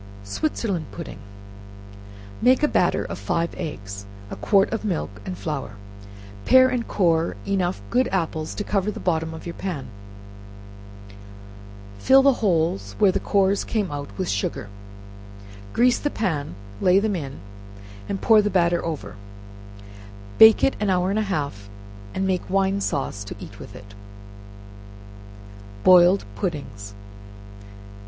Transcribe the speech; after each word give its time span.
Switzerland 0.23 0.87
Pudding. 0.91 1.19
Make 2.41 2.63
a 2.63 2.67
hatter 2.67 3.03
of 3.05 3.19
five 3.19 3.53
eggs, 3.55 4.07
a 4.31 4.35
quart 4.35 4.73
of 4.73 4.83
milk 4.83 5.11
and 5.27 5.37
flour; 5.37 5.73
pare 6.43 6.69
and 6.69 6.87
core 6.87 7.35
enough 7.45 7.83
good 7.91 8.07
apples 8.07 8.55
to 8.55 8.63
cover 8.63 8.89
the 8.89 8.99
bottom 8.99 9.31
of 9.31 9.45
your 9.45 9.53
pan, 9.53 9.89
fill 11.99 12.23
the 12.23 12.33
holes 12.41 12.95
where 12.97 13.11
the 13.11 13.19
cores 13.19 13.63
came 13.63 13.91
out 13.91 14.09
with 14.17 14.27
sugar, 14.27 14.69
grease 15.71 15.99
the 15.99 16.09
pan, 16.09 16.55
lay 16.81 16.97
them 16.97 17.15
in, 17.15 17.39
and 18.09 18.21
pour 18.21 18.41
the 18.41 18.49
batter 18.49 18.83
over, 18.83 19.17
bake 20.39 20.63
it 20.63 20.75
an 20.79 20.89
hour 20.89 21.11
and 21.11 21.19
a 21.19 21.29
half, 21.29 21.69
and 22.15 22.25
make 22.25 22.49
wine 22.49 22.81
sauce 22.81 23.23
to 23.23 23.35
eat 23.39 23.59
with 23.59 23.75
it. 23.75 23.93
Boiling 25.83 26.21
Puddings. 26.35 26.95